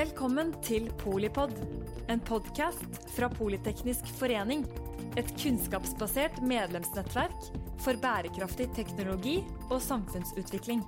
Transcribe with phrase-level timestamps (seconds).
[0.00, 1.50] Velkommen til Polipod,
[2.08, 4.62] en podkast fra Politeknisk forening.
[5.20, 7.50] Et kunnskapsbasert medlemsnettverk
[7.84, 9.34] for bærekraftig teknologi
[9.66, 10.80] og samfunnsutvikling.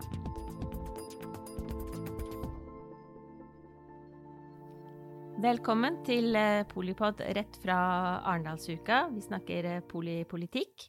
[5.44, 7.82] Velkommen til eh, Polipod rett fra
[8.22, 9.02] Arendalsuka.
[9.12, 10.88] Vi snakker eh, polipolitikk.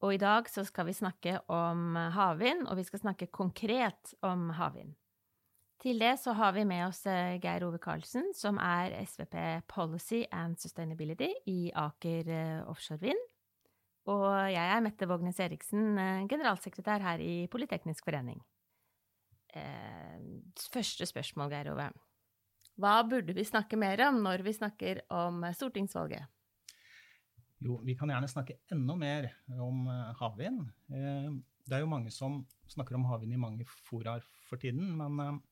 [0.00, 4.48] Og i dag så skal vi snakke om havvind, og vi skal snakke konkret om
[4.56, 4.96] havvind.
[5.82, 9.34] Til det så har vi med oss eh, Geir Ove Karlsen, som er SVP
[9.66, 13.22] Policy and Sustainability i Aker eh, Offshore Vind.
[14.12, 18.38] Og jeg er Mette Vågnes Eriksen, eh, generalsekretær her i Politeknisk forening.
[20.72, 21.90] Første spørsmål, Geir Ove.
[22.80, 26.24] Hva burde vi snakke mer om når vi snakker om stortingsvalget?
[27.60, 29.28] Jo, vi kan gjerne snakke enda mer
[29.60, 29.84] om
[30.22, 30.62] havvind.
[30.88, 32.40] Det er jo mange som
[32.72, 35.42] snakker om havvind i mange foraer for tiden, men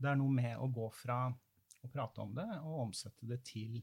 [0.00, 1.18] det er noe med å gå fra
[1.84, 3.78] å prate om det og omsette det til,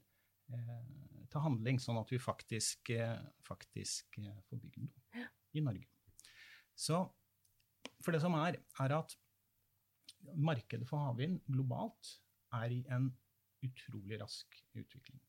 [0.51, 5.87] eh, til handling, sånn at vi faktisk, eh, faktisk eh, får bygd noe i Norge.
[6.75, 7.03] Så
[8.01, 9.15] for det som er, er at
[10.35, 12.15] markedet for havvind globalt
[12.57, 13.11] er i en
[13.65, 15.21] utrolig rask utvikling.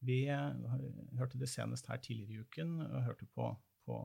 [0.00, 3.50] Vi hørte det senest her tidligere i uken og hørte på
[3.90, 3.98] på,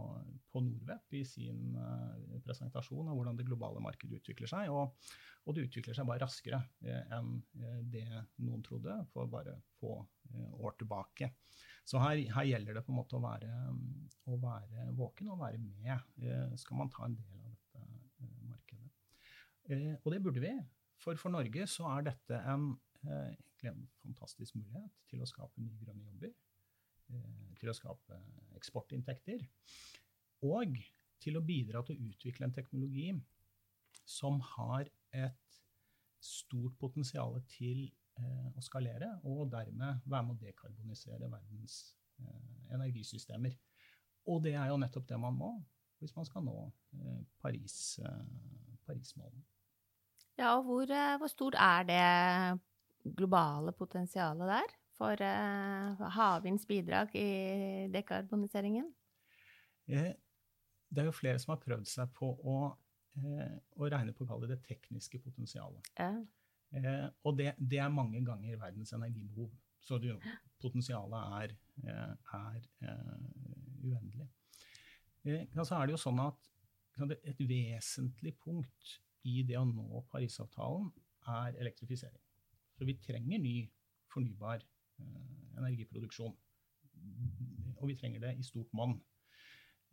[0.51, 4.71] på Norwep i sin uh, presentasjon av hvordan det globale markedet utvikler seg.
[4.73, 5.13] Og,
[5.45, 8.05] og det utvikler seg bare raskere uh, enn uh, det
[8.41, 9.99] noen trodde for bare få
[10.65, 11.29] år tilbake.
[11.85, 13.51] Så her, her, gjelder det på en måte å være,
[14.33, 16.07] å være våken og være med.
[16.57, 19.99] skal man ta en del av dette markedet.
[20.01, 20.55] og det burde vi.
[20.97, 22.71] For for Norge så er dette en,
[23.05, 26.33] en fantastisk mulighet til å skape nye grønne jobber.
[27.13, 28.17] Eh, til å skape
[28.57, 29.43] eksportinntekter.
[30.45, 30.77] Og
[31.21, 33.09] til å bidra til å utvikle en teknologi
[34.05, 35.59] som har et
[36.25, 37.85] stort potensial til
[38.19, 43.55] eh, å skalere, og dermed være med å dekarbonisere verdens eh, energisystemer.
[44.29, 45.55] Og det er jo nettopp det man må
[46.01, 46.53] hvis man skal nå
[47.39, 48.01] Paris,
[48.85, 49.45] Paris-målene.
[50.35, 50.91] Ja, og hvor,
[51.21, 54.73] hvor stort er det globale potensialet der?
[54.95, 58.87] For uh, havvinds bidrag i dekarboniseringen?
[59.91, 60.13] Eh,
[60.89, 62.55] det er jo flere som har prøvd seg på å,
[63.19, 65.91] eh, å regne på å det tekniske potensialet.
[65.99, 66.11] Ja.
[66.75, 69.51] Eh, og det, det, er mange ganger verdens energibehov.
[69.85, 70.15] Så det,
[70.63, 72.95] potensialet er, eh, er
[73.85, 74.29] uendelig.
[75.65, 76.51] så er det jo sånn at
[77.27, 78.95] et vesentlig punkt
[79.27, 80.87] i det å nå Parisavtalen
[81.27, 82.21] er elektrifisering.
[82.77, 83.55] Så vi trenger ny
[84.13, 84.74] fornybar Eh,
[85.59, 86.33] energiproduksjon.
[87.75, 88.97] Og vi trenger det i stort monn.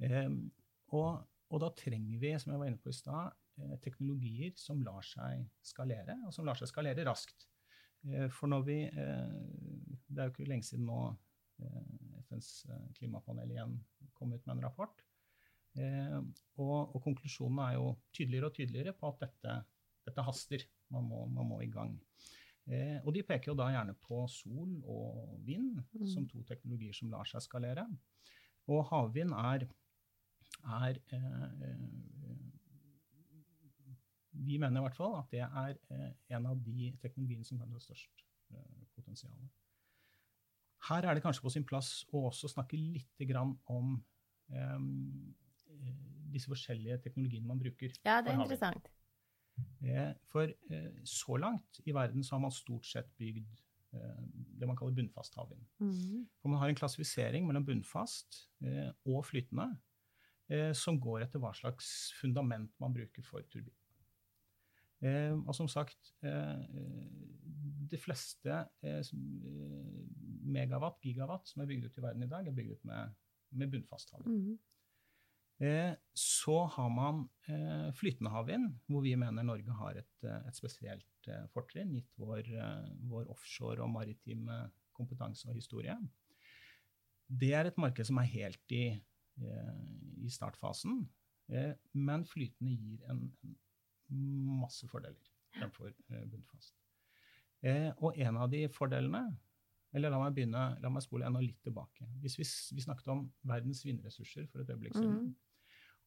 [0.02, 1.08] Og,
[1.48, 5.04] og, da trenger vi, som jeg var inne på i stad, eh, teknologier som lar
[5.06, 7.46] seg skalere, og som lar seg skalere raskt.
[8.08, 11.16] Eh, for når vi Det er jo ikke lenge siden nå
[12.26, 12.66] FNs
[12.98, 13.78] klimapanel igjen
[14.12, 14.98] kom ut med en rapport.
[16.60, 19.54] Og, og konklusjonen er jo tydeligere og tydeligere på at dette,
[20.04, 20.66] dette haster.
[20.92, 21.94] Man må, man må i gang.
[22.70, 26.06] Eh, og de peker jo da gjerne på sol og vind mm.
[26.06, 27.88] som to teknologier som lar seg skalere.
[28.70, 29.66] Og havvind er,
[30.62, 31.80] er eh, eh,
[34.32, 37.74] Vi mener i hvert fall at det er eh, en av de teknologiene som kan
[37.74, 38.24] ha størst
[38.54, 39.42] eh, potensial.
[40.88, 43.26] Her er det kanskje på sin plass å også snakke litt
[43.70, 43.96] om
[44.54, 44.80] eh,
[46.32, 47.90] disse forskjellige teknologiene man bruker.
[48.06, 48.90] Ja, det er interessant.
[49.82, 54.24] Eh, for eh, så langt i verden så har man stort sett bygd eh,
[54.58, 55.64] det man kaller bunnfast havvind.
[55.82, 56.26] Mm.
[56.40, 58.46] For man har en klassifisering mellom bunnfast
[59.04, 59.72] og flytende
[60.76, 61.86] som går etter hva slags
[62.18, 63.72] fundament man bruker for turbin.
[65.46, 68.58] og som sagt, de fleste
[70.44, 73.14] megawatt, gigawatt, som er bygd ut i verden i dag, er bygd ut med,
[73.50, 74.50] med bunnfast havvind.
[74.50, 74.58] Mm.
[75.60, 80.58] Eh, så har man eh, flytende havvind, hvor vi mener Norge har et, eh, et
[80.58, 81.06] spesielt
[81.52, 82.48] fortrinn, gitt vår,
[83.06, 84.56] vår, offshore og maritime
[84.96, 85.94] kompetanse og historie.
[87.30, 88.98] Det er et marked som er helt i,
[89.38, 90.96] i startfasen,
[91.94, 93.22] men flytende gir en,
[94.10, 96.74] masse fordeler fremfor bunnfast.
[98.02, 99.22] Og en av de fordelene
[99.92, 102.06] eller la meg begynne, la meg spole enda litt tilbake.
[102.22, 102.46] Hvis vi,
[102.76, 105.32] vi snakket om verdens vindressurser for et øyeblikk siden, mm.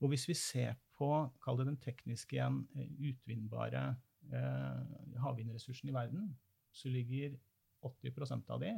[0.04, 1.08] Og hvis vi ser på
[1.44, 3.84] kall det den tekniske igjen, eh, utvinnbare
[4.28, 6.34] eh, havvindressursen i verden,
[6.76, 7.38] så ligger
[7.86, 8.74] 80% av de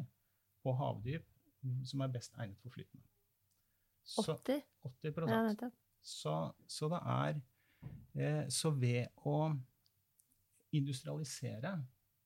[0.63, 1.25] på havdyp
[1.87, 3.03] som er best egnet for flytende.
[4.07, 4.61] Så, 80?
[4.85, 5.69] 80 ja,
[6.01, 6.35] så,
[6.67, 7.39] så, det er
[8.15, 9.49] eh, Så ved å
[10.71, 11.73] industrialisere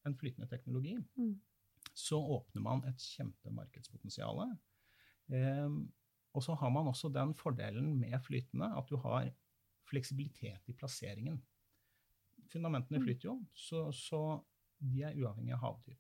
[0.06, 1.40] en flytende teknologi, Mm.
[2.02, 4.44] Så åpner man et kjempemarkedspotensial.
[5.32, 5.70] Eh,
[6.32, 9.30] og så har man også den fordelen med flytende at du har
[9.90, 11.42] fleksibilitet i plasseringen.
[12.52, 13.04] Fundamentene Mm.
[13.06, 14.22] flyter jo, så, så
[14.80, 16.00] de er uavhengig av havdyp.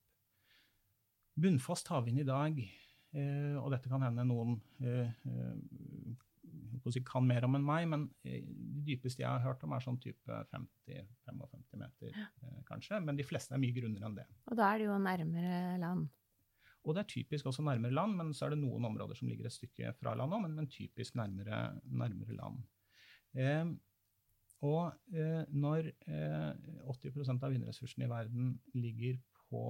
[1.41, 2.57] Bunnfast havvind i dag,
[3.13, 5.11] eh, og dette kan hende noen eh,
[6.89, 9.83] si kan mer om enn meg, men eh, de dypeste jeg har hørt om, er
[9.85, 12.55] sånn type 50-55 meter, ja.
[12.65, 12.97] kanskje.
[13.05, 14.25] Men de fleste er mye grunnere enn det.
[14.49, 16.09] Og da er det jo nærmere land.
[16.81, 19.45] Og det er typisk også nærmere land, men så er det noen områder som ligger
[19.45, 22.63] et stykke fra land òg, men, men, typisk nærmere, nærmere land.
[23.37, 23.69] Eh,
[24.65, 26.51] og eh, når eh,
[26.89, 29.19] 80% av vindressursene i verden ligger
[29.49, 29.63] på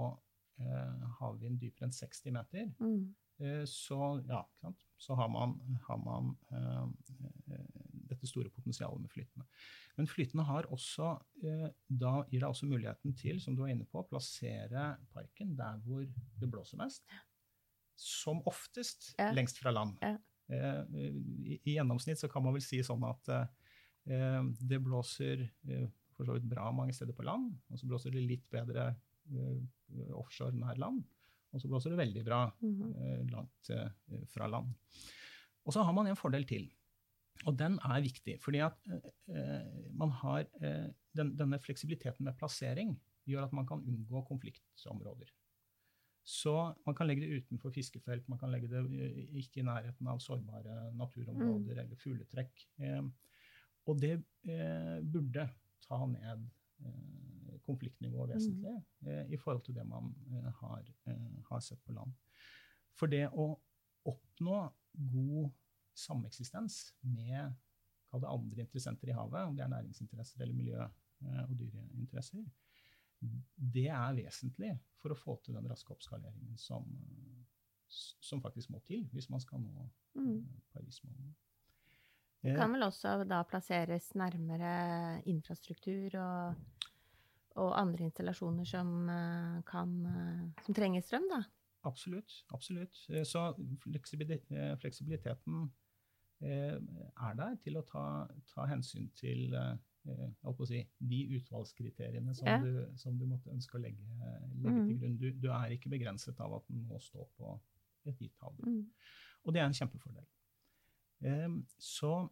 [0.62, 3.12] eh, havvind dypere enn 60 meter, Mm.
[3.42, 3.98] Eh, så,
[4.30, 4.42] ja,
[5.02, 5.58] så har man,
[5.88, 6.86] har man eh,
[7.56, 9.46] eh, dette store potensialet med flytende.
[9.98, 11.12] Men flytende har også,
[11.44, 15.56] eh, da gir deg også muligheten til, som du var inne på, å plassere parken
[15.60, 17.06] der hvor det blåser mest.
[18.02, 19.32] Som oftest Ja.
[19.36, 19.98] lengst fra land.
[20.02, 20.18] Ja.
[20.52, 20.84] Eh,
[21.46, 25.48] i, I gjennomsnitt så kan man vel si sånn at eh, det blåser
[26.12, 28.92] for så vidt bra mange steder på land, og så blåser det litt bedre
[30.18, 31.04] offshore nær land.
[31.54, 32.94] Og så blåser det veldig bra Mhm.
[32.96, 33.90] eh, langt eh,
[34.28, 34.74] fra land.
[35.66, 36.70] Og så har man en fordel til.
[37.46, 38.78] Og den er viktig, fordi at
[39.28, 40.46] eh, man har
[41.16, 45.30] den, denne fleksibiliteten med plassering gjør at man kan unngå konfliktområder.
[46.24, 46.54] Så
[46.86, 48.82] man kan legge det utenfor fiskefelt, man kan legge det
[49.42, 52.68] ikke i nærheten av sårbare naturområder eller fugletrekk.
[52.80, 53.02] Eh,
[53.88, 55.50] og det eh, burde
[55.88, 56.46] ta ned
[56.86, 57.21] eh,
[57.72, 59.34] konfliktnivået vesentlig mm.
[59.34, 62.14] i forhold til det man eh, har, eh, har sett på land.
[63.00, 63.50] For det å
[64.12, 64.62] oppnå
[65.12, 65.52] god
[65.98, 67.54] sameksistens med
[68.12, 70.90] andre interessenter i havet, om det er næringsinteresser eller miljø-
[71.46, 72.44] og dyreinteresser,
[73.56, 76.88] det er vesentlig for å få til den raske oppskaleringen som,
[77.88, 79.86] som faktisk må til hvis man skal nå
[80.16, 80.44] Mm.
[80.74, 81.34] Paris-målene.
[82.42, 86.88] Det kan vel også da plasseres nærmere infrastruktur og,
[87.56, 91.42] og andre installasjoner som, eh, kan, eh, som trenger strøm, da.
[91.84, 92.44] Absolutt.
[92.54, 92.96] absolutt.
[93.10, 95.72] Eh, Så fleksibili- fleksibiliteten
[96.42, 99.52] er der til å ta, ta hensyn til
[100.66, 102.58] si, de utvalgskriteriene som, Ja.
[102.60, 104.02] du, som du måtte ønske å legge,
[104.58, 105.18] legge til grunn.
[105.20, 107.60] Du, du er ikke begrenset av at den må stå på
[108.08, 108.66] et gitt havdyp.
[108.66, 108.86] Mm.
[109.46, 110.26] Og det er en kjempefordel.
[111.24, 112.30] Em, Så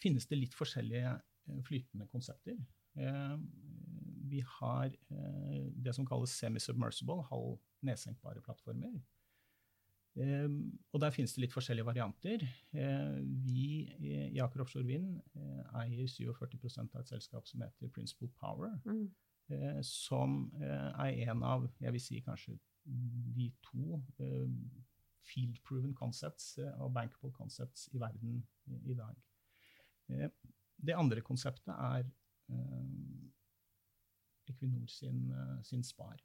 [0.00, 1.20] finnes det litt forskjellige
[1.64, 2.56] flytende konsepter.
[4.32, 8.94] Vi har eh, det som kalles semi-submersible, halv nedsenkbare plattformer.
[10.16, 12.42] Em, Og der finnes det litt forskjellige varianter.
[12.72, 13.64] Eh, Vi
[13.98, 18.78] i i Aker Offshore Vind eh, eier 47 av et selskap som heter Principal Power
[18.84, 19.10] Mm.
[19.50, 24.48] eh, som eh, er en av, jeg vil si kanskje de to eh,
[25.22, 29.14] field-proven concepts eh, og bankable concepts i verden i, dag.
[30.10, 30.28] Eh,
[30.86, 32.04] det andre konseptet er
[32.50, 33.31] eh,
[34.50, 36.22] Equinor sin, eh, sin Spar.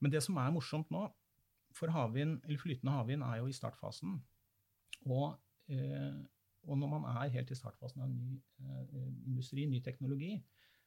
[0.00, 1.08] Men det som er morsomt nå,
[1.74, 4.18] for havvind, eller flytende havvind er jo i startfasen.
[5.06, 5.38] Og,
[5.68, 6.18] eh,
[6.62, 10.42] og når man er helt i startfasen av ny eh, industri, ny teknologi,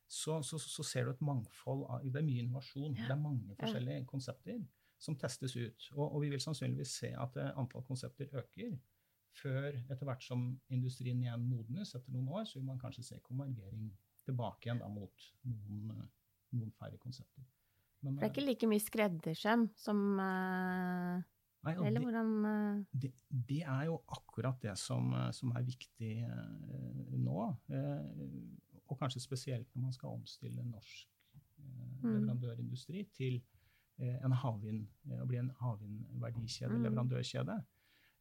[0.07, 2.95] så, så, så ser du et mangfold av Det er mye innovasjon.
[2.97, 3.07] Ja.
[3.07, 4.59] Det er mange forskjellige konsepter
[4.99, 5.91] som testes ut.
[5.95, 8.75] Og, og vi vil sannsynligvis se at antall konsepter øker
[9.37, 13.19] før etter hvert som industrien igjen modnes etter noen år, så vil man kanskje se
[13.23, 13.87] konvergering
[14.27, 16.03] tilbake igjen da mot noen,
[16.53, 17.43] noen færre konsepter.
[18.01, 21.21] Men, det er ikke like mye skreddersøm som uh,
[21.67, 22.83] nei, Eller det- hvordan uh...
[23.03, 27.43] det, det er jo akkurat det som, eh, som er viktig uh, nå.
[27.69, 32.15] Eh, og kanskje spesielt når man skal omstille norsk eh, Mm.
[32.15, 33.35] leverandørindustri til
[34.01, 36.83] eh, en havvind, eh, å bli en havvindverdikjede, Mm.
[36.87, 37.59] leverandørkjede,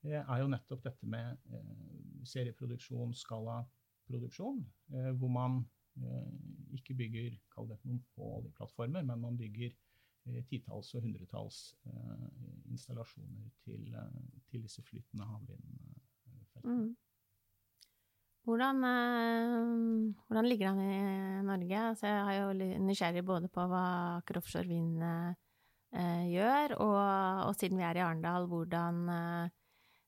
[0.05, 4.61] eh, er jo nettopp dette med eh, serieproduksjon, skalaproduksjon,
[4.93, 5.65] eh, hvor man
[5.97, 6.29] eh,
[6.77, 12.27] ikke bygger det noen få oljeplattformer, men man bygger eh, titalls og hundretalls eh,
[12.73, 16.65] installasjoner til, eh, til disse flytende havvindfeltene.
[16.65, 16.91] mm.
[18.49, 21.79] Hvordan, eh, hvordan ligger han i Norge?
[21.91, 23.85] Altså, jeg har jo nysgjerrig både på hva
[24.17, 27.01] Aker Offshore Vind eh, gjør, og,
[27.51, 29.51] og siden vi er i Arendal, hvordan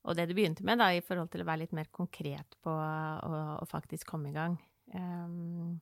[0.02, 2.72] Og det du begynte med, da, i forhold til å være litt mer konkret på
[2.74, 4.56] å, å faktisk komme i gang.
[4.94, 5.80] Um,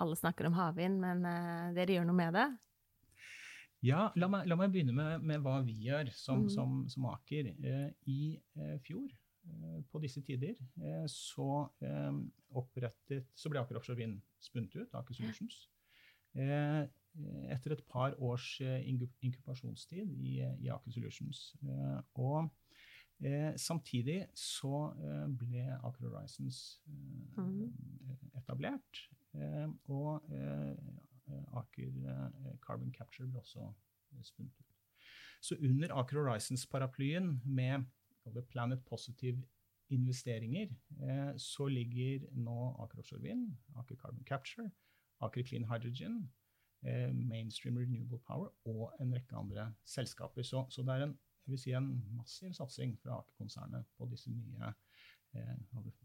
[0.00, 2.46] alle snakker om havvind, men uh, dere gjør noe med det?
[3.82, 6.52] Ja, la meg, la meg begynne med, med hva vi gjør som, mm.
[6.54, 7.50] som, som Aker.
[7.58, 8.20] Uh, I
[8.60, 9.10] uh, fjor,
[9.48, 12.18] eh, på disse tider, eh, så eh,
[12.58, 15.68] opprettet Så ble Aker Offshore Vind spunnet ut, Aker Solutions.
[16.34, 16.82] Eh,
[17.52, 21.42] etter et par års inkubasjonstid i, i Aker Solutions.
[22.16, 22.48] Og
[23.60, 24.86] samtidig så
[25.28, 26.62] ble Aker Horizons
[27.36, 27.68] mm.
[28.40, 29.02] etablert.
[29.32, 30.26] Og
[31.56, 31.94] Aker
[32.66, 33.68] Carbon Capture ble også
[34.26, 34.72] spunnet ut.
[35.42, 37.84] Så under Aker Horizons-paraplyen med
[38.50, 39.42] Planet Positive
[39.92, 40.68] investeringer,
[41.02, 44.70] eh, så ligger nå Aker Offshore Wind, Aker Carbon Capture,
[45.20, 46.30] Aker Clean Hydrogen,
[46.86, 50.42] eh, Mainstream Renewable Power og en rekke andre selskaper.
[50.42, 51.18] Så, så det er en,
[51.56, 54.72] si en, massiv satsing fra Aker-konsernet på disse nye eh,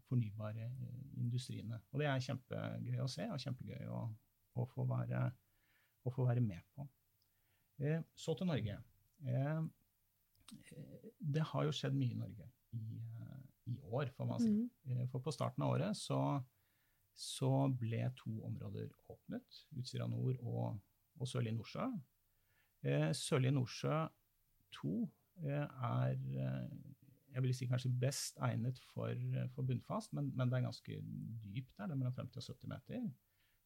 [0.08, 1.80] fornybare eh, industriene.
[1.92, 4.04] Og det er kjempegøy å se og kjempegøy å,
[4.58, 5.24] å, få, være,
[6.04, 6.86] å få, være, med på.
[7.84, 8.78] Eh, så til Norge.
[9.26, 9.60] Eh,
[11.18, 13.40] det har jo skjedd mye i Norge i, eh,
[13.72, 14.54] i år, får man si.
[14.88, 15.04] Mm.
[15.12, 16.20] For på starten av året så,
[17.12, 19.64] så, ble to områder åpnet.
[19.76, 20.78] Utsira nord og,
[21.18, 21.90] og Sørlige Nordsjø.
[22.88, 24.06] Eh, Sørlige Nordsjø
[24.78, 24.96] 2
[25.48, 26.16] er
[27.38, 29.14] jeg vil si kanskje best egnet for,
[29.54, 31.00] for bunnfast, men, men, det er ganske
[31.54, 31.86] dypt der.
[31.86, 33.04] Det er mellom 50 og 70 meter.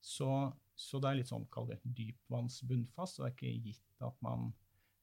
[0.03, 0.29] Så,
[0.77, 3.17] så det er litt sånn, kall det dypvannsbunnfast.
[3.17, 4.51] Så det er ikke gitt at man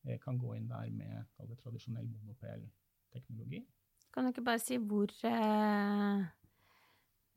[0.07, 3.63] Eh, kan gå inn der med det, tradisjonell monopel-teknologi.
[4.13, 6.21] Kan du ikke bare si hvor, uh,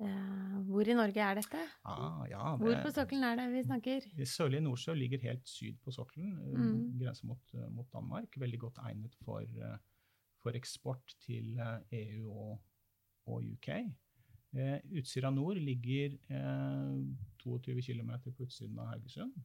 [0.00, 1.62] uh, hvor i Norge er dette?
[1.84, 4.06] Ah, ja, det, hvor på sokkelen er det vi snakker?
[4.24, 6.78] Sørlige Nordsjø ligger helt syd på sokkelen, mm.
[7.02, 7.42] grense mot,
[7.74, 8.38] mot, Danmark.
[8.40, 9.42] Veldig godt egnet for,
[10.42, 11.56] for eksport til
[12.02, 12.54] EU og,
[13.30, 13.68] og UK.
[14.52, 16.96] Eh, Utsira nord ligger eh,
[17.40, 19.36] 22 km på utsiden av Haugesund.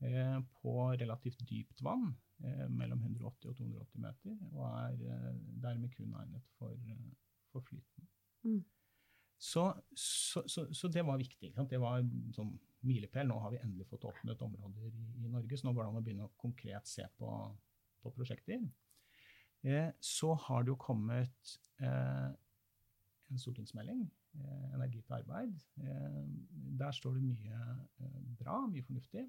[0.00, 2.12] Eh, på relativt dypt vann.
[2.44, 7.08] Eh, mellom 180 og 280 meter, og er eh, dermed kun egnet for, eh,
[7.52, 8.06] for flyten.
[8.44, 8.62] Mm.
[9.36, 9.64] Så,
[9.96, 11.50] så, så, så, det var viktig.
[11.68, 12.00] Det var
[12.36, 12.54] sånn
[12.88, 13.28] milepæl.
[13.28, 16.00] Nå har vi endelig fått åpnet områder i, i, Norge, så nå går det an
[16.00, 17.34] å begynne å konkret se på,
[18.00, 18.64] på prosjekter.
[19.64, 22.30] Eh, så har det jo kommet eh,
[23.30, 25.60] en stortingsmelding, eh, 'Energi til arbeid'.
[26.78, 27.58] der står det mye
[28.38, 29.28] bra, mye fornuftig.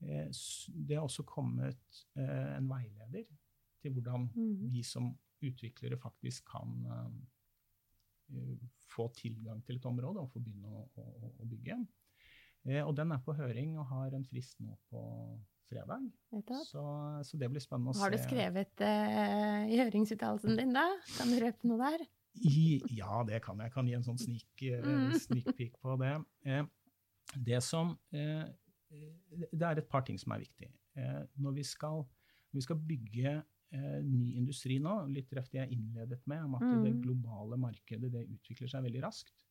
[0.00, 0.30] Eh,
[0.88, 3.26] det har også kommet eh, en veileder
[3.82, 4.70] til hvordan mm.
[4.72, 5.10] vi som
[5.42, 8.58] utviklere faktisk kan eh,
[8.94, 11.78] få tilgang til et område og få begynne å, å, å bygge.
[12.84, 15.00] Og den er på høring og har en frist nå på
[15.68, 16.06] fredag.
[16.66, 16.84] Så,
[17.28, 18.02] så, det blir spennende å se.
[18.04, 20.86] Har du skrevet uh, i høringsuttalelsen din, da?
[21.16, 22.06] Kan du røpe noe der?
[22.38, 23.70] I, ja, det kan jeg.
[23.70, 26.14] Jeg kan gi en sånn sneak, uh, sneak peek på det.
[26.46, 26.64] Eh,
[27.44, 27.96] det som
[28.88, 30.70] det er et par ting som er viktig.
[30.98, 32.04] Eh, når vi skal,
[32.50, 36.56] når vi skal bygge eh, ny industri nå, litt røft det jeg innledet med, om
[36.58, 36.80] at mm.
[36.86, 39.46] det globale markedet det utvikler seg veldig raskt,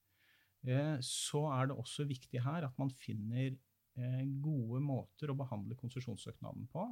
[0.68, 3.56] eh, så er det også viktig her at man finner
[4.44, 6.84] gode måter å behandle konsesjonssøknaden på.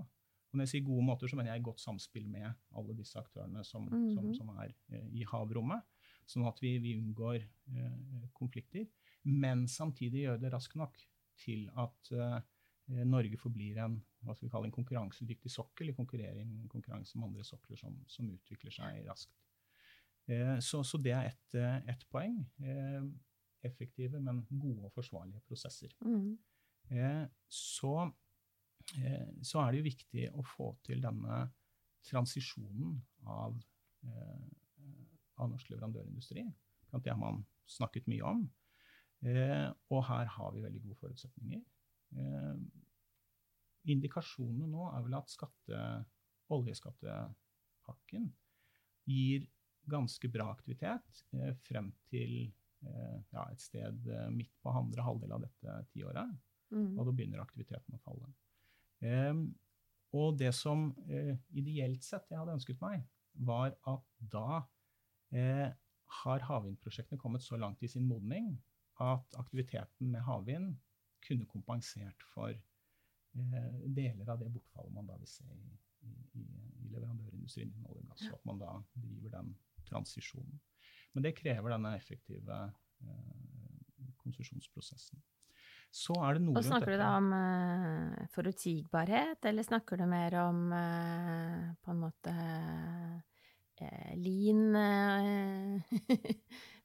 [0.56, 2.48] Og når jeg sier gode måter, så mener jeg godt samspill med
[2.80, 4.06] alle disse aktørene som, mm.
[4.16, 4.72] som, som er
[5.12, 5.84] i havrommet,
[6.30, 7.44] sånn at vi, vi unngår
[8.38, 8.88] konflikter.
[9.26, 11.00] Men samtidig gjøre det raskt nok
[11.42, 12.38] til at eh,
[13.10, 13.98] Norge forblir en,
[14.30, 19.34] en konkurransedyktig sokkel i konkurranse med andre sokler som, som utvikler seg raskt.
[20.30, 21.58] Eh, så, så, det er ett
[21.92, 22.38] et poeng.
[23.66, 25.92] Effektive, men gode og forsvarlige prosesser.
[26.06, 26.38] Mm.
[26.86, 27.92] Så,
[29.42, 31.40] så, er det jo viktig å få til denne
[32.06, 33.56] transisjonen av,
[35.42, 36.46] av norsk leverandørindustri.
[37.02, 38.44] Det har man snakket mye om.
[39.26, 41.64] Eh, og her har vi veldig gode forutsetninger.
[42.16, 42.58] Eh,
[43.96, 45.82] indikasjonene nå er vel at skatte,
[46.54, 48.28] oljeskattepakken
[49.10, 49.48] gir
[49.90, 52.36] ganske bra aktivitet eh, frem til
[52.86, 56.36] eh, ja, et sted eh, midt på andre halvdel av dette tiåret.
[56.74, 56.96] Mm.
[56.98, 58.32] Og da begynner aktiviteten å falle.
[59.06, 59.34] Eh,
[60.16, 60.88] og det som
[61.52, 63.02] ideelt sett jeg hadde ønsket meg,
[63.36, 64.62] var at da
[66.22, 68.54] har havvindprosjektene kommet så langt i sin modning
[69.04, 70.76] at aktiviteten med havvind
[71.26, 75.74] kunne kompensert for eh, deler av det bortfallet man da vil se i,
[76.08, 79.54] i, i leverandørindustrien innen olje og gass, og at man da driver den
[79.90, 80.62] transisjonen.
[81.14, 82.60] Men det krever denne effektive
[84.22, 85.22] konsesjonsprosessen.
[85.96, 90.36] Så er det noe og Snakker du da om uh, forutsigbarhet, eller snakker du mer
[90.42, 93.16] om uh, på en måte uh,
[94.20, 94.76] lean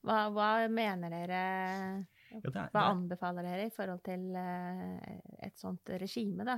[0.01, 6.43] Hva, hva mener dere ja, er, Hva anbefaler dere i forhold til et sånt regime,
[6.47, 6.57] da,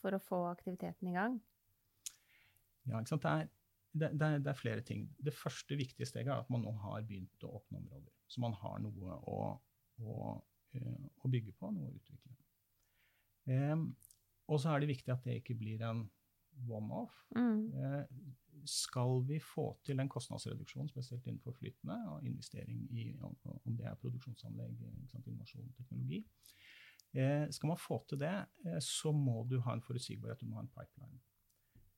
[0.00, 1.34] for å få aktiviteten i gang?
[2.84, 3.24] Ja, ikke sant.
[3.24, 3.48] Det er,
[3.92, 5.08] det, det, er, det er, flere ting.
[5.16, 8.12] Det første viktige steget er at man nå har begynt å åpne områder.
[8.28, 9.38] Så man har noe å,
[10.04, 10.18] å,
[10.82, 12.34] å bygge på, noe å utvikle.
[13.46, 13.94] Um,
[14.48, 16.04] Og så er det viktig at det ikke blir en
[16.68, 17.14] one-off.
[17.36, 17.72] Mm.
[17.74, 18.04] Eh,
[18.68, 23.96] skal vi få til en kostnadsreduksjon, spesielt innenfor flytende, og investering i om det er
[24.00, 24.76] produksjonsanlegg,
[25.10, 26.20] sant, innovasjon, teknologi
[27.12, 28.34] eh, Skal man få til det,
[28.66, 31.20] eh, så må du ha en forutsigbarhet, du må ha en pipeline.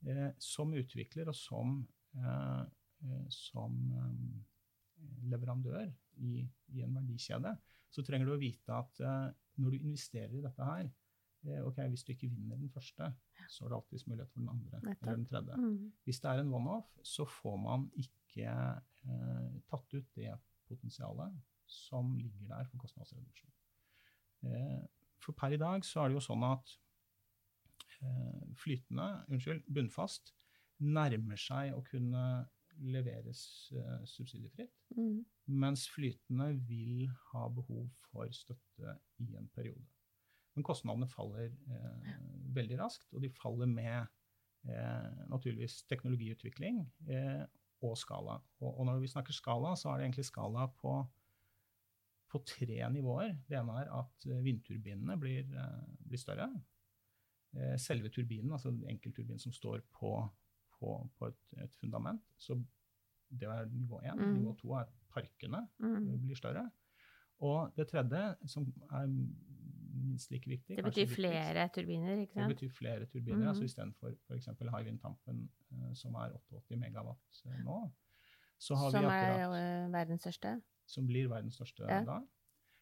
[0.07, 1.81] Eh, som utvikler og som,
[2.17, 2.65] eh,
[3.05, 7.57] eh, som eh, leverandør i, i en verdikjede,
[7.91, 9.27] så trenger du å vite at eh,
[9.63, 13.11] når du investerer i dette her eh, ok, Hvis du ikke vinner den første,
[13.49, 15.59] så er det alltids mulighet for den andre eller den tredje.
[15.61, 15.93] Mm.
[16.05, 20.35] Hvis det er en one-off, så får man ikke eh, tatt ut det
[20.67, 23.55] potensialet som ligger der for kostnadsreduksjon.
[24.47, 24.83] Eh,
[25.23, 26.75] for per i dag så er det jo sånn at
[28.03, 30.35] eh, flytende, unnskyld, bunnfast,
[30.79, 32.25] nærmer seg å kunne
[32.81, 35.25] leveres uh, subsidiefritt, Mm.
[35.47, 39.85] mens flytende vil ha behov for støtte i en periode.
[40.57, 42.13] Men kostnadene faller eh,
[42.57, 44.07] veldig raskt, og de faller med
[44.65, 46.79] eh, naturligvis teknologiutvikling
[47.13, 47.43] eh,
[47.85, 48.39] og skala.
[48.63, 50.95] Og, og når vi snakker skala, så er det egentlig skala på,
[52.33, 53.37] på tre nivåer.
[53.49, 56.49] Det ene er at eh, vindturbinene blir, eh, blir større.
[57.53, 60.15] Eh, selve turbinen, altså enkeltturbinen som står på,
[60.81, 62.57] på, på et, et fundament, så
[63.31, 64.15] det er nivå én.
[64.19, 64.35] Mm.
[64.39, 66.21] Nivå to er parkene Mm.
[66.23, 66.71] blir større.
[67.41, 69.07] Og det tredje, som er
[69.97, 72.49] minst like viktig Det betyr flere turbiner, ikke sant?
[72.49, 73.43] Det betyr flere turbiner.
[73.43, 73.49] Mm.
[73.49, 74.47] altså Istedenfor f.eks.
[74.61, 77.91] Hywind Tampen, eh, som er 88 megawatt eh, nå,
[78.59, 80.63] så har Som vi er akkurat, eh, verdens største.
[80.87, 82.05] som blir verdens største Ja.
[82.05, 82.21] da.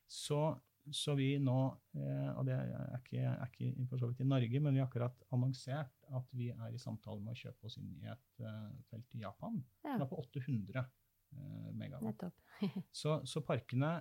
[0.08, 0.58] Så,
[0.92, 1.56] så vi nå,
[1.96, 4.90] eh, og det er ikke, er ikke for så vidt i Norge, men vi har
[4.90, 8.70] akkurat annonsert at vi er i samtale med å kjøpe oss inn i et eh,
[8.90, 9.56] felt i Japan.
[9.84, 9.96] Ja.
[9.96, 12.08] Det er på 800 eh, megawatt.
[12.10, 12.40] Nettopp.
[13.00, 13.96] Så, så parkene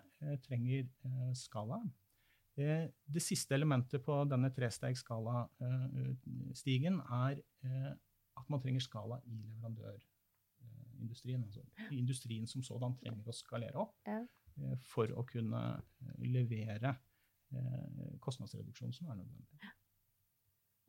[0.46, 0.86] trenger
[1.36, 1.80] skala.
[2.54, 7.94] Eh, det siste elementet på denne trestegsskala-stigen er eh,
[8.38, 11.44] at man trenger skala i leverandørindustrien.
[11.48, 14.22] Altså, industrien som sådan trenger å skalere opp Ja.
[14.62, 16.98] Eh, for å kunne eh, levere
[18.24, 19.68] kostnadsreduksjonen som er nødvendig.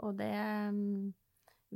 [0.01, 0.31] Og det
[0.73, 1.11] mm,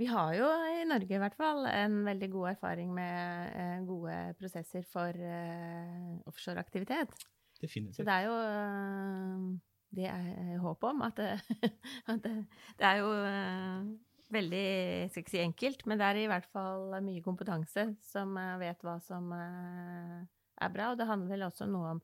[0.01, 0.46] Vi har jo
[0.79, 5.12] i Norge i hvert fall en veldig god erfaring med eh, gode prosesser for
[6.31, 7.12] offshoreaktivitet.
[7.61, 7.98] Definitivt.
[7.98, 9.59] Så det er jo eh,
[9.96, 11.31] det er håp om at det,
[12.12, 12.35] at det,
[12.79, 13.87] det er jo eh,
[14.35, 18.37] veldig jeg skal ikke si enkelt, men det er i hvert fall mye kompetanse som
[18.40, 20.27] eh, vet hva som eh,
[20.61, 20.92] er bra.
[20.92, 22.01] Og det handler vel også noe om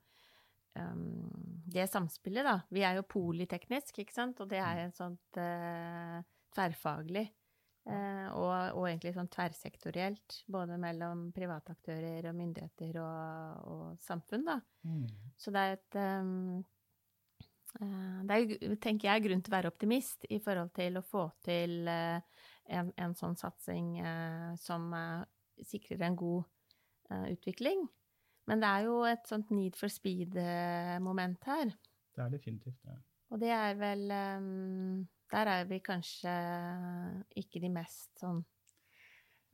[0.79, 2.59] um, det samspillet, da.
[2.75, 6.21] Vi er jo politeknisk, ikke sant, og det er en sånt uh,
[6.55, 7.25] tverrfaglig
[7.89, 14.47] uh, og, og egentlig sånn tverrsektorielt, både mellom private aktører og myndigheter og, og samfunn,
[14.47, 14.61] da.
[14.87, 15.09] Mm.
[15.41, 16.63] Så det er et um,
[17.75, 21.89] Det er, tenker jeg, grunn til å være optimist i forhold til å få til
[21.91, 23.97] en, en sånn satsing
[24.63, 24.95] som
[25.59, 26.45] sikrer en god
[27.33, 27.83] utvikling.
[28.47, 31.71] Men det er jo et sånt need for speed-moment her.
[32.15, 32.97] Det er definitivt det.
[33.33, 36.35] Og det er vel um, Der er vi kanskje
[37.41, 38.43] ikke de mest sånn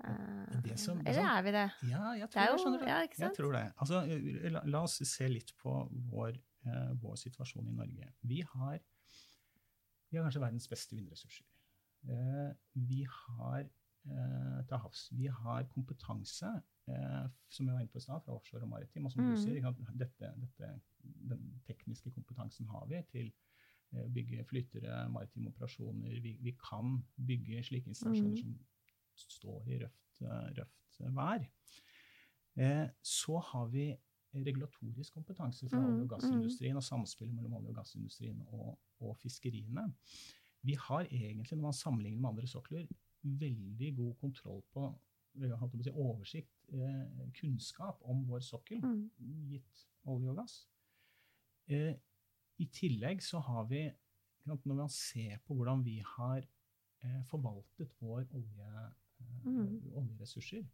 [0.04, 1.64] uh, det som- det Eller er vi det?
[1.88, 3.72] Ja, jeg Det tror er det, jo- skjønner ja, ikke Jeg tror det.
[3.78, 5.76] Altså, la, la oss se litt på
[6.10, 8.12] vår, uh, vår situasjon i Norge.
[8.22, 8.78] Vi har,
[10.10, 11.46] vi har kanskje verdens beste vindressurser.
[12.08, 13.68] Uh, vi har eh,
[14.04, 15.10] til havs.
[15.12, 16.46] Vi har kompetanse,
[16.88, 19.04] eh, som jeg var inne på i stad, fra offshore og maritim.
[19.06, 19.30] Og som Mm.
[19.30, 19.60] du sier,
[19.98, 20.80] dette, dette,
[21.28, 23.32] den tekniske kompetansen har vi til
[23.92, 26.20] eh, bygge flytere, maritime operasjoner.
[26.22, 28.36] Vi, vi kan bygge slike installasjoner Mm.
[28.36, 28.58] som
[29.16, 31.46] står i røft, eh, røft vær.
[32.56, 33.96] Eh, så har vi
[34.34, 39.16] regulatorisk kompetanse fra Mm, olje- og gassindustrien og samspillet mellom olje- og gassindustrien og, og
[39.16, 39.92] fiskeriene.
[40.62, 42.86] Vi har egentlig, når man sammenligner med andre sokler,
[43.22, 44.84] veldig god kontroll på
[45.84, 49.10] si, oversikt, eh, kunnskap om vår sokkel, Mm.
[49.50, 50.66] gitt olje og gass.
[51.68, 51.94] Eh,
[52.60, 53.90] I tillegg så har vi,
[54.46, 56.42] når man ser på hvordan vi har
[57.02, 59.92] eh, forvaltet vår olje, eh, Mm.
[59.94, 60.66] oljeressurser,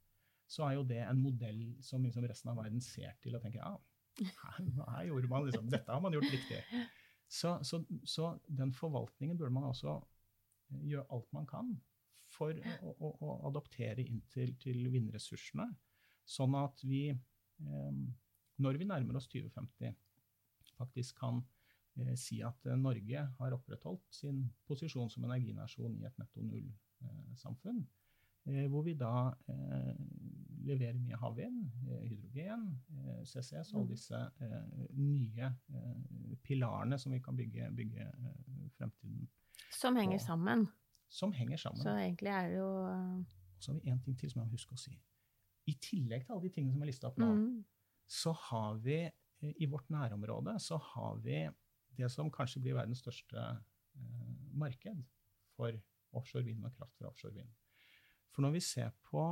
[0.49, 3.59] så er jo det en modell som liksom resten av verden ser til og tenker
[3.59, 3.77] ja,
[4.19, 6.63] her, her gjorde man liksom, dette har man gjort riktig.
[7.29, 9.97] Så, så, så den forvaltningen burde man også
[10.71, 11.81] eh, gjøre alt man kan
[12.37, 15.66] for å, å, å adoptere inn til, til vindressursene,
[16.27, 18.01] sånn at vi, eh,
[18.62, 19.94] når vi nærmer oss 2050,
[20.77, 21.42] faktisk kan
[22.01, 27.85] eh, si at eh, Norge har opprettholdt sin posisjon som energinasjon i et netto null-samfunn.
[28.46, 29.33] Eh, hvor vi da
[30.66, 31.66] leverer mye havvind,
[32.07, 32.68] hydrogen,
[33.27, 35.51] CCS og alle disse eh, nye
[36.46, 38.07] pilarene som vi kan bygge, bygge
[38.79, 39.29] fremtiden
[39.75, 40.66] Som henger sammen.
[41.09, 41.83] Som henger sammen.
[41.83, 42.71] Så egentlig er det jo
[43.59, 44.97] Så har vi en ting til som jeg må huske å si.
[45.66, 47.64] I tillegg til alle de tingene som er lista opp nå, mm,
[48.07, 51.49] så har vi eh, i vårt nærområde så har vi
[51.97, 55.01] det som kanskje blir verdens største eh, marked
[55.57, 55.73] for
[56.12, 57.49] offshore vind og kraft fra offshore vind.
[58.31, 59.25] For når vi ser på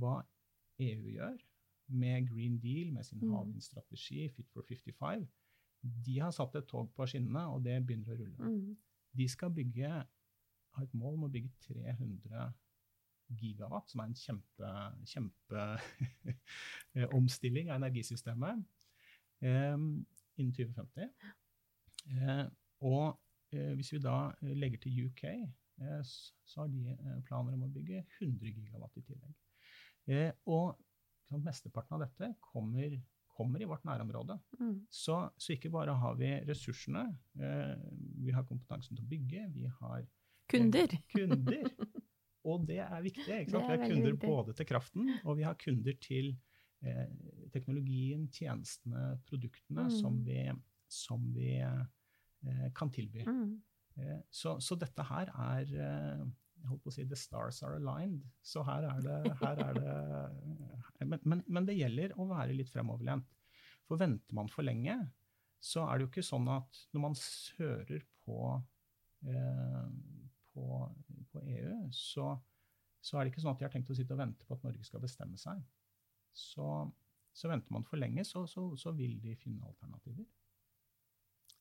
[0.00, 0.22] hva
[0.80, 1.36] EU gjør
[1.88, 3.30] med Green Deal, med sin Mm.
[3.34, 5.28] havvindstrategi, Fit for 55,
[5.82, 8.36] de har satt et tog på skinnene, og det begynner å rulle.
[8.50, 8.76] mm,
[9.16, 10.06] De skal bygge,
[10.76, 12.46] ha et mål om å bygge 300
[13.40, 14.68] gigawatt, som er en kjempe,
[15.12, 18.54] kjempeomstilling av energisystemet,
[19.42, 21.04] eh, innen 2050.
[22.06, 22.46] Eh,
[22.86, 23.06] og
[23.54, 27.66] eh, hvis vi da eh, legger til UK, eh, så har de eh, planer om
[27.66, 29.34] å bygge 100 gigawatt i tillegg.
[30.06, 30.66] Eh, og
[31.26, 32.90] sant, mesteparten av dette kommer,
[33.36, 34.34] kommer i vårt nærområde.
[34.60, 34.76] mm.
[34.90, 37.04] Så, så ikke bare har vi ressursene,
[37.40, 37.74] eh,
[38.22, 40.00] vi har kompetansen til å bygge, vi har
[40.50, 40.94] Kunder.
[41.14, 41.70] kunder.
[42.46, 43.26] Og det er viktig.
[43.26, 43.66] Ikke sant?
[43.66, 44.28] Vi har kunder viktig.
[44.30, 46.32] både til kraften, og vi har kunder til
[46.86, 47.06] eh,
[47.54, 49.94] teknologien, tjenestene, produktene Mm.
[50.00, 50.40] som vi,
[50.88, 53.24] som vi eh, kan tilby.
[53.26, 53.56] Mm.
[53.98, 57.76] Eh, så, så dette her er eh, jeg holdt på å si the stars are
[57.76, 58.22] aligned.
[58.42, 62.70] Så her er det, her er det men, men, men det gjelder å være litt
[62.72, 63.26] fremoverlent.
[63.86, 64.96] For venter man for lenge,
[65.62, 67.14] så er det jo ikke sånn at når man
[67.58, 68.38] hører på,
[69.28, 69.84] eh,
[70.56, 70.64] på,
[71.32, 72.32] på EU, så,
[73.04, 74.64] så er det ikke sånn at de har tenkt å sitte og vente på at
[74.64, 75.60] Norge skal bestemme seg.
[76.36, 76.66] Så,
[77.36, 80.24] så venter man for lenge, så, så, så vil de finne alternativer.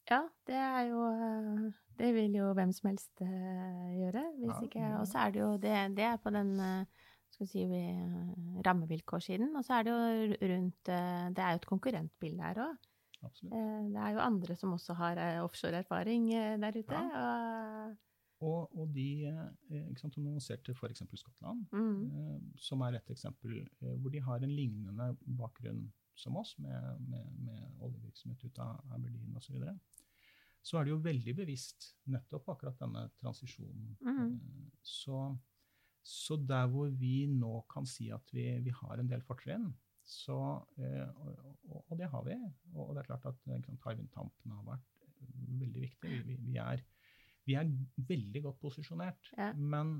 [0.06, 1.62] Ja, det er jo eh,
[1.98, 4.22] Det vil jo hvem som helst eh, gjøre.
[4.38, 4.90] Hvis Ja, ikke.
[5.00, 9.56] Og så er det jo det, det er på den eh, skal si, vi- rammevilkårssiden.
[9.58, 12.92] Og så er det jo rundt eh, Det er jo et konkurrentbilde her òg.
[13.26, 13.56] Absolutt.
[13.96, 17.02] Det er jo andre som også har eh, offshoreerfaring eh, der ute.
[17.24, 17.96] Og,
[18.44, 21.04] Og, og de eh, ikke sant, som annonserte f.eks.
[21.22, 25.86] Skottland, mm, eh, som er et eksempel eh, hvor de har en lignende bakgrunn
[26.20, 29.48] som oss, med, med, med oljevirksomhet ut av Aberdeen osv.
[29.48, 29.76] Så, videre.
[30.64, 33.96] så er de jo veldig bevisst nettopp akkurat denne transisjonen.
[34.04, 34.70] Mm.
[34.84, 35.20] Så,
[36.04, 39.72] så der hvor vi nå kan si at vi, vi har en del fortrinn,
[40.06, 40.38] så,
[40.78, 42.36] og, og, det har vi.
[42.78, 44.96] Og det er klart at Hywind Tampen har vært
[45.60, 46.12] veldig viktig.
[46.12, 46.84] Vi, vi, vi, er,
[47.46, 47.70] vi er
[48.10, 49.32] veldig godt posisjonert.
[49.38, 49.52] Ja.
[49.54, 50.00] Men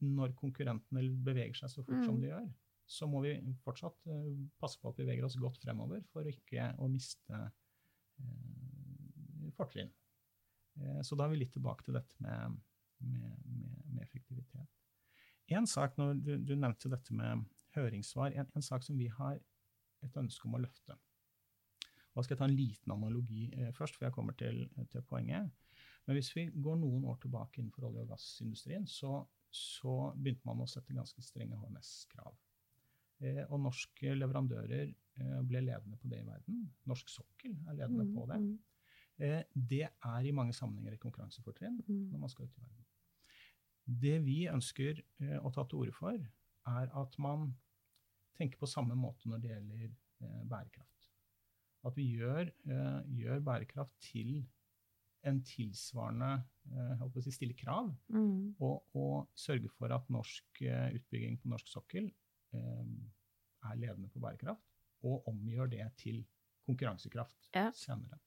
[0.00, 2.20] når konkurrentene beveger seg så fort som Mm.
[2.22, 2.50] de gjør,
[2.90, 6.70] så må vi fortsatt eh, passe på at vi beveger oss godt fremover for ikke
[6.80, 7.40] å miste
[8.20, 9.90] eh, fortrinn.
[10.80, 12.56] Eh, så da er vi litt tilbake til dette med,
[13.04, 14.66] med, med, med effektivitet.
[15.50, 19.38] En sak, når du, du nevnte dette med høringssvar, en, en sak som vi har
[20.06, 20.96] et ønske om å løfte.
[22.10, 25.50] Da skal jeg ta en liten analogi eh, først, for jeg kommer til, til poenget.
[26.06, 29.20] Men hvis vi går noen år tilbake innenfor olje- og gassindustrien, så,
[29.52, 32.34] så begynte man å sette ganske strenge HMS-krav.
[33.20, 36.64] Eh, og norske leverandører eh, ble ledende på det i verden.
[36.88, 38.40] Norsk sokkel er ledende mm, på det.
[38.40, 38.58] mm,
[39.20, 42.04] Eh, det er i mange sammenhenger et konkurransefortrinn mm.
[42.12, 42.86] når man skal ut i verden.
[44.04, 46.16] Det vi ønsker eh, å ta til orde for,
[46.70, 47.50] er at man
[48.38, 51.10] tenker på samme måte når det gjelder eh, bærekraft.
[51.84, 54.38] At vi gjør, eh, gjør bærekraft til
[55.26, 56.30] en tilsvarende
[56.72, 58.54] eh, si, stille krav, Mm.
[58.60, 62.06] og, og sørge for at norsk eh, utbygging på norsk sokkel
[62.54, 62.84] eh,
[63.70, 64.64] er ledende på bærekraft,
[65.04, 66.22] og omgjør det til
[66.66, 67.70] konkurransekraft Ja.
[67.74, 68.18] senere.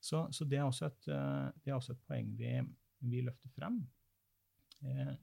[0.00, 2.54] Så, så det, er også et, eh, det er også et poeng vi,
[3.00, 3.82] vi løfter frem.
[4.84, 5.16] Eh,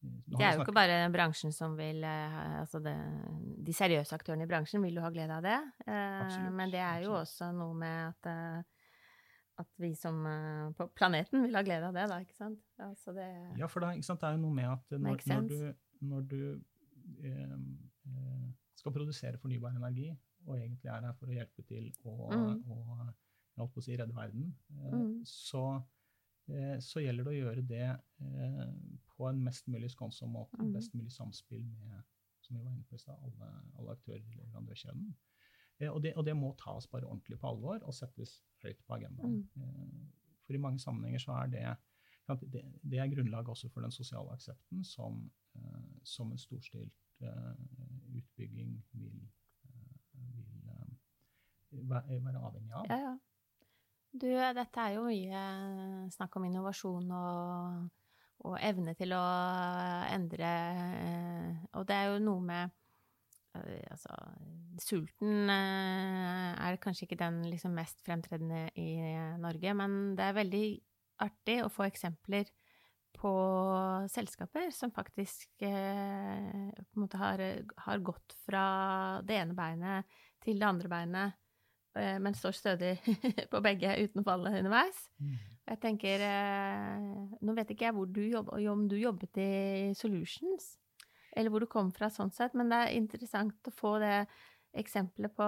[0.00, 2.94] Det er jo ikke bare bransjen som vil altså det,
[3.66, 5.58] De seriøse aktørene i bransjen vil jo ha glede av det.
[5.86, 8.30] Eh, men det er jo også noe med at,
[9.60, 12.60] at vi som uh, på planeten vil ha glede av det, da, ikke sant?
[12.80, 13.28] Altså det,
[13.60, 15.74] Ja, for det, ikke sant, det er jo noe med at når, når du,
[16.10, 16.42] når du
[17.24, 17.54] eh,
[18.10, 20.10] eh, skal produsere fornybar energi,
[20.46, 22.62] og egentlig er her for å hjelpe til å, Mm.
[22.64, 25.24] å jeg holdt på å si, redde verden, eh, Mm.
[25.26, 25.64] så,
[26.48, 28.72] eh, så gjelder det å gjøre det eh,
[29.16, 30.72] på en mest mulig skånsom måte, Mm.
[30.72, 32.02] best mulig samspill med
[32.40, 35.14] som vi var inne på alle, alle aktører i leverandørkjeden.
[35.80, 38.98] Eh, og, det, og det må tas bare ordentlig på alvor og settes høyt på
[38.98, 39.38] agendaen.
[39.54, 39.62] Mm.
[39.62, 41.68] Eh, for i mange sammenhenger så er det
[42.30, 45.16] det, det er grunnlaget også for den sosiale aksepten som,
[45.56, 46.94] eh, som en storstilt
[48.16, 49.16] utbygging vil,
[51.70, 52.86] vil være, avhengig av.
[52.88, 53.16] Ja, ja.
[54.12, 55.42] Du, dette er jo mye
[56.14, 57.90] snakk om innovasjon og,
[58.46, 59.20] og evne til å
[60.14, 60.54] endre
[61.76, 62.80] Og det er jo noe med
[63.58, 64.14] Altså,
[64.78, 68.92] sulten eh, er kanskje ikke den liksom mest fremtredende i
[69.42, 70.64] Norge, men det er veldig
[71.26, 72.48] artig å få eksempler
[73.16, 73.32] på
[74.10, 77.42] selskaper som faktisk eh, på en måte har,
[77.84, 78.64] har, gått fra
[79.26, 81.38] det ene beinet til det andre beinet,
[81.98, 82.94] eh, men står stødig
[83.52, 85.02] på begge uten å falle underveis.
[85.18, 85.34] Mm.
[85.70, 87.10] Jeg tenker eh,
[87.46, 89.50] Nå vet ikke jeg hvor du jobb, om du jobbet i
[89.98, 90.72] Solutions,
[91.36, 94.24] eller hvor du kom fra sånn sett, men det er interessant å få det
[94.78, 95.46] eksempelet på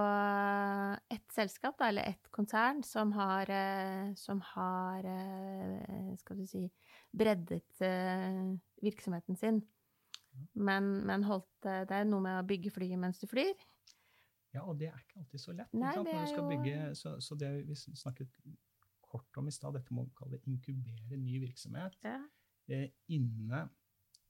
[1.14, 6.64] ett selskap, da, eller ett konsern, som har, eh, som har eh, skal du si,
[7.14, 8.40] breddet eh,
[8.82, 9.62] virksomheten sin.
[10.56, 13.52] Men, men holdt Det er noe med å bygge flyet mens du flyr.
[14.52, 15.68] Ja, og det er ikke alltid så lett.
[15.76, 16.48] Nei, Når du skal jo...
[16.48, 18.40] bygge, så, så, det vi snakket
[19.04, 22.16] kort om i stad, dette må vi kalle inkubere ny virksomhet ja.
[22.72, 23.81] eh, inne Eh,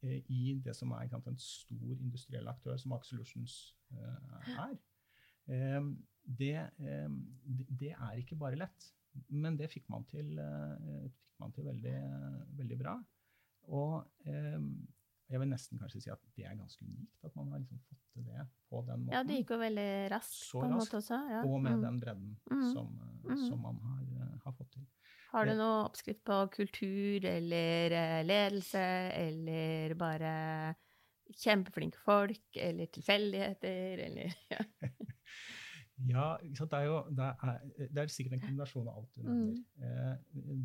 [0.03, 4.75] i det som er en stor industriell aktør, som Aker Solutions eh, er.
[6.23, 6.55] Det,
[7.81, 8.89] det, er ikke bare lett,
[9.29, 11.97] men det fikk man til, eh, fikk man til veldig,
[12.59, 12.97] veldig, bra.
[13.75, 14.27] Og
[15.33, 18.03] jeg vil nesten kanskje si at det er ganske unikt, at man har liksom fått
[18.13, 19.15] til det på den måten.
[19.15, 20.41] Ja, det gikk jo veldig raskt.
[20.51, 21.45] Så raskt, også, ja.
[21.47, 21.85] Og med mm.
[21.87, 22.67] den bredden mm.
[22.75, 22.91] som,
[23.25, 23.45] mm.
[23.47, 24.85] som, man har, har fått til.
[25.33, 28.83] Har du noe oppskrift på kultur eller eh, ledelse,
[29.17, 30.33] eller bare
[31.41, 34.61] kjempeflinke folk, eller tilfeldigheter, eller ja.
[36.13, 39.57] ja det er jo det er, det er, sikkert en kombinasjon av alt du nevner.
[39.57, 39.89] Mm.
[39.89, 40.15] Eh,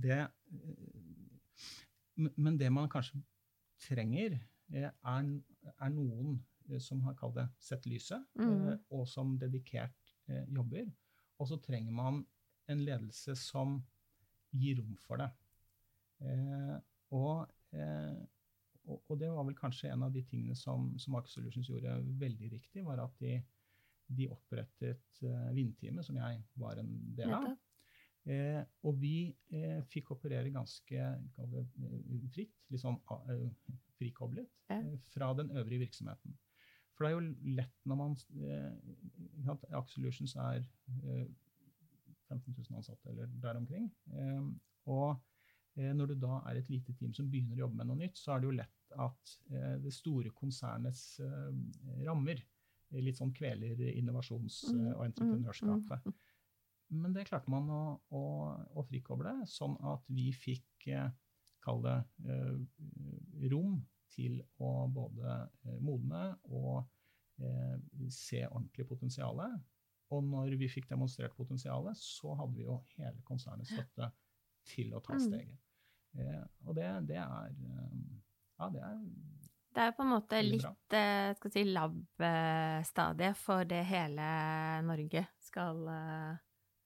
[0.04, 0.22] det,
[2.36, 3.24] men det man kanskje
[3.88, 4.36] trenger,
[4.74, 5.34] eh, er,
[5.78, 6.42] er noen
[6.84, 8.82] som har kalt det 'sett lyset', mm.
[8.92, 10.18] og som dedikert
[10.52, 10.90] jobber.
[11.40, 12.26] Og så trenger man
[12.68, 13.78] en ledelse som
[14.58, 15.30] gi rom for det.
[16.26, 16.74] Eh,
[17.18, 18.18] og, eh,
[18.88, 22.00] og, og, det var vel kanskje en av de tingene som, som Aker Solutions gjorde
[22.22, 23.38] veldig riktig, var at de,
[24.18, 27.50] de opprettet eh, Vindteamet, som jeg var en del av.
[28.28, 31.04] Eh, og vi eh, fikk operere ganske
[31.38, 31.62] det,
[32.34, 33.46] fritt, litt sånn uh,
[33.96, 36.36] frikoblet, eh, fra den øvrige virksomheten.
[36.98, 40.66] For det er jo lett når man eh, Aker Solutions er
[42.28, 43.88] 15 000 ansatte eller der omkring.
[44.14, 44.52] Ehm,
[44.92, 45.18] og
[45.78, 48.20] eh, når du da er et lite team som begynner å jobbe med noe nytt,
[48.20, 51.52] så er det jo lett at eh, det store konsernets eh,
[52.08, 52.44] rammer
[53.04, 56.08] litt sånn kveler innovasjons- mm, og mm, entreprenørskapet.
[56.08, 56.20] Mm.
[57.04, 57.82] Men det klarte man å,
[58.16, 58.22] å,
[58.80, 60.88] å frikoble, sånn at vi fikk,
[61.66, 61.98] kall det,
[63.52, 63.82] rom
[64.16, 65.34] til å både
[65.84, 66.88] modne og
[68.08, 69.60] se ordentlig potensialet.
[70.16, 74.12] Og når vi fikk demonstrert potensialet, så hadde vi jo hele konsernets støtte
[74.68, 75.24] til å ta mm.
[75.26, 75.58] steget.
[76.18, 77.98] Eh, og det, det, er eh,
[78.58, 79.02] Ja, det er
[79.78, 84.28] det er på en måte litt eh, skal si, lab-stadiet for det hele
[84.88, 86.40] Norge skal, eh,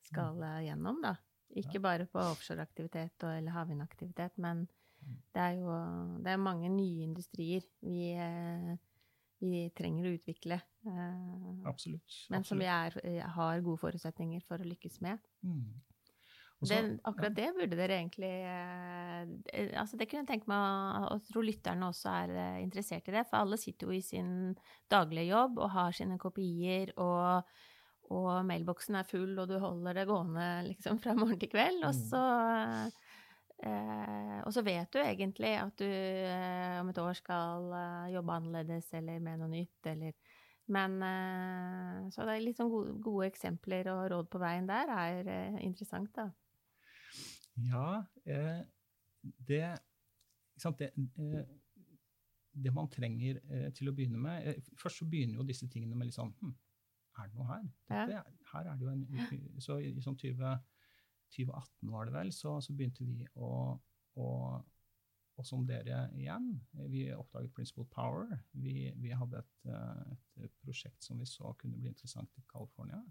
[0.10, 0.58] skal mm.
[0.66, 1.14] gjennom, da.
[1.62, 1.84] Ikke ja.
[1.86, 5.16] bare på offshoreaktivitet eller havvindaktivitet, men mm.
[5.32, 5.78] det er jo
[6.26, 8.12] det er mange nye industrier vi
[9.42, 10.58] vi trenger å utvikle.
[10.88, 12.18] Eh, absolutt.
[12.34, 15.22] Men som vi er, eh, har gode forutsetninger for å lykkes med.
[15.44, 15.82] Mm.
[16.62, 21.24] Også, det, akkurat det burde dere egentlig eh, altså Det kunne jeg tenke meg og
[21.26, 23.26] tror lytterne også er interessert i det.
[23.30, 24.54] For alle sitter jo i sin
[24.92, 27.50] daglige jobb og har sine kopier, og,
[28.14, 31.82] og mailboksen er full, og du holder det gående liksom fra morgen til kveld.
[31.82, 33.01] Og mm.
[33.62, 38.38] Eh, og så vet du egentlig at du eh, om et år skal eh, jobbe
[38.40, 40.16] annerledes eller med noe nytt, eller
[40.72, 44.90] Men eh, Så det er litt sånn gode, gode, eksempler og råd på veien der
[44.96, 46.32] er eh, interessant, da.
[47.62, 48.62] Ja, eh,
[49.22, 49.66] det
[50.62, 50.90] det,
[52.54, 53.40] det, man trenger
[53.74, 56.52] til å begynne med Først så begynner jo disse tingene med litt sånn hm,
[57.18, 57.64] Er det noe her?
[57.90, 58.22] Dette, ja.
[58.52, 60.60] Her er det jo en Så i sånn 20
[61.32, 63.52] 2018 var det vel, så, så begynte vi å,
[64.20, 64.28] å,
[65.36, 66.54] å, sondere igjen.
[66.92, 68.32] Vi oppdaget Principle Power.
[68.52, 70.16] Vi, vi hadde et, eh,
[70.46, 73.02] et, prosjekt som vi så kunne bli interessant i California.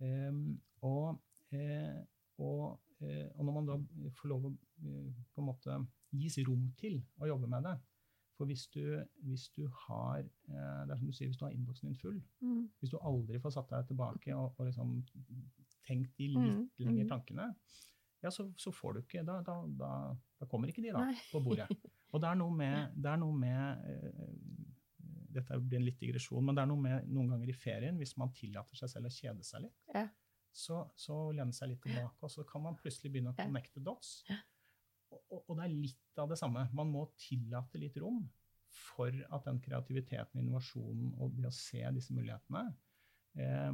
[0.00, 1.20] Um, og,
[1.52, 2.00] eh,
[2.40, 3.78] og, eh, og, når man da
[4.16, 5.74] får lov å på en måte
[6.16, 7.74] gis rom til å jobbe med det
[8.32, 8.96] For hvis du,
[9.28, 12.62] hvis du har det er som du sier, hvis du har innboksen din full, mm.
[12.80, 14.94] hvis du aldri får satt deg tilbake og, og liksom
[15.90, 17.10] tenkt de litt mm, lengre mm.
[17.10, 17.50] tankene,
[18.20, 19.90] ja, så, så, får du ikke da, da, da,
[20.40, 21.68] da, kommer ikke de da på bordet.
[22.12, 24.24] Og det er noe med, det er noe med uh,
[25.30, 28.16] Dette blir en litt digresjon, men det er noe med noen ganger i ferien, hvis
[28.18, 30.02] man tillater seg selv å kjede seg litt, ja.
[30.50, 34.16] så, så lene seg litt tilbake, og så kan man plutselig begynne å connecte dots.
[35.14, 36.66] Og, og, og det er litt av det samme.
[36.74, 38.24] Man må tillate litt rom
[38.74, 42.66] for at den kreativiteten, innovasjonen og det å se disse mulighetene
[43.38, 43.70] eh,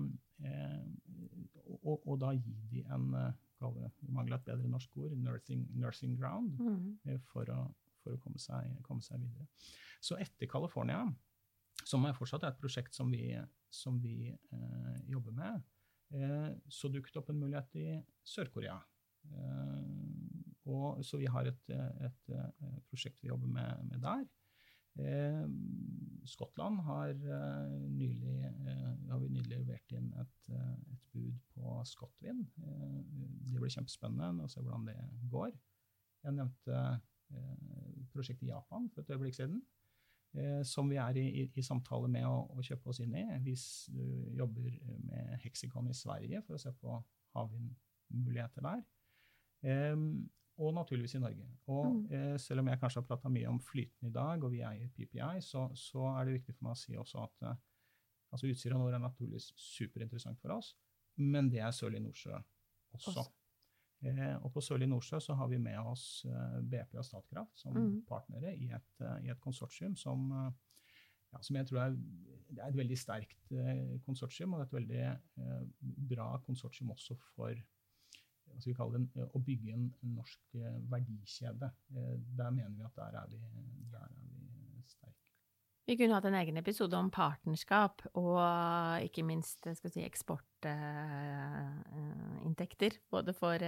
[1.87, 3.77] og, og, da gi de en eh, kall
[4.13, 7.21] mangler et bedre norsk ord, nursing, nursing ground, mm.
[7.31, 7.63] for, å,
[8.03, 9.47] for å komme seg, komme seg videre.
[10.05, 11.05] Så etter California,
[11.87, 13.31] som er fortsatt et prosjekt som vi,
[13.73, 15.65] som vi eh, jobber med,
[16.15, 17.87] eh, så dukket det opp en mulighet i
[18.27, 18.77] Sør-Korea.
[19.33, 24.25] Eh, så vi har et, et, et, prosjekt vi jobber med, med der.
[26.27, 28.53] Eh, Skottland har, eh, nylig,
[29.11, 32.47] har vi nylig levert inn et, et bud på Scotwind.
[32.57, 34.97] det blir kjempespennende å se hvordan det
[35.31, 35.53] går.
[36.25, 37.01] Jeg nevnte
[38.13, 39.63] prosjektet i Japan for et øyeblikk siden.
[40.65, 43.25] som vi er i, i, i samtale med å, å, kjøpe oss inn i.
[43.41, 43.55] Vi
[44.37, 48.83] jobber med Hexicon i Sverige for å se på havvindmuligheter der.
[49.95, 51.47] Um, og naturligvis i Norge.
[51.73, 52.03] Og mm.
[52.17, 54.93] eh, selv om jeg kanskje har prata mye om flytende i dag, og vi eier
[54.97, 57.59] PPI, så, så, er det viktig for meg å si også at eh,
[58.33, 60.73] altså Utsira nord er naturligvis superinteressant for oss,
[61.21, 63.13] men det er Sørlige Nordsjø også.
[63.13, 63.27] også.
[64.05, 67.77] Eh, og på Sørlige Nordsjø så har vi med oss eh, BP og Statkraft som
[67.77, 67.93] mm.
[68.09, 70.51] partnere i et, uh, i et konsortium som, uh,
[71.33, 71.97] ja, som, jeg tror er,
[72.59, 73.55] er et veldig sterkt
[74.05, 75.07] konsortium, og et veldig
[76.13, 77.57] bra konsortium også for
[78.57, 81.69] hva skal vi kalle det, å bygge en, en norsk eh, verdikjede.
[81.93, 83.39] Eh, der mener vi at der er vi,
[83.93, 84.25] der er vi
[84.89, 85.23] sterke.
[85.87, 88.41] Vi kunne hatt en egen episode om partnerskap og
[89.07, 92.93] ikke minst skal si, eksportinntekter.
[93.11, 93.59] både for,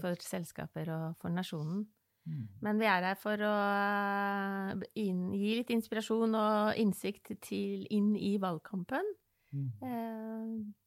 [0.00, 1.86] for, selskaper og for nasjonen.
[2.24, 2.48] Mm.
[2.64, 3.52] Men vi er her for å
[4.96, 9.04] inn, gi litt inspirasjon og innsikt til, inn i valgkampen.
[9.52, 9.68] Mm.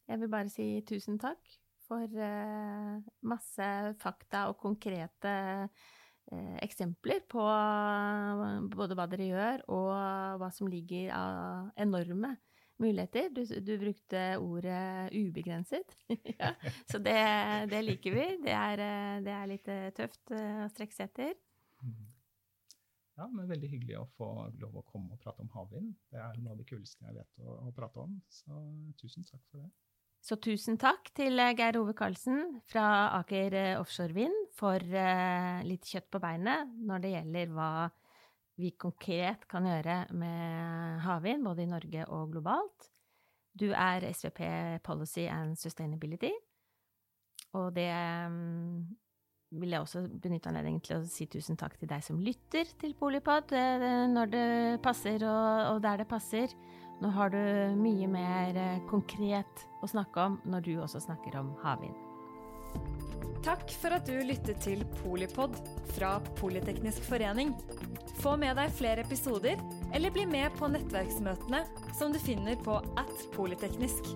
[0.10, 1.38] Jeg vil bare si tusen takk
[1.88, 2.98] for eh,
[3.28, 3.70] masse
[4.02, 5.36] fakta og konkrete
[5.68, 7.46] eh, eksempler på
[8.74, 12.36] både hva dere gjør, og hva som ligger av enorme
[12.78, 13.32] muligheter.
[13.34, 15.98] Du, du brukte ordet ubegrenset.
[16.38, 16.54] ja,
[16.92, 17.18] så det,
[17.72, 18.28] det, liker vi.
[18.44, 21.36] Det er, eh, det er litt tøft å strekke seg etter.
[23.18, 24.28] Ja, men veldig hyggelig å få
[24.62, 25.96] lov å komme og prate om havvind.
[26.14, 28.60] Det er noe av det kuleste jeg vet å, å prate om, så
[29.02, 29.72] tusen takk for det.
[30.28, 35.62] Så tusen takk til eh, Geir Ove Karlsen fra Aker eh, Offshore Vind for uh,
[35.64, 37.70] litt kjøtt på beinet når det gjelder hva
[38.60, 42.90] vi konkret kan gjøre med havvind, både i Norge og globalt.
[43.56, 44.42] Du er SVP
[44.84, 46.34] Policy and Sustainability,
[47.56, 47.88] og det
[48.26, 48.82] um,
[49.62, 52.98] vil jeg også benytte anledningen til å si tusen takk til deg som lytter til
[53.00, 53.54] Polipod
[54.12, 54.48] når det
[54.84, 56.52] passer og der det passer.
[56.98, 57.42] Nå har du
[57.78, 61.98] mye mer eh, konkret å snakke om når du også snakker om havvind.
[63.46, 65.56] Takk for at du lyttet til Polipod
[65.94, 67.54] fra Politeknisk forening.
[68.18, 69.62] Få med deg flere episoder,
[69.94, 71.62] eller bli med på nettverksmøtene
[71.96, 74.10] som du finner på at polyteknisk.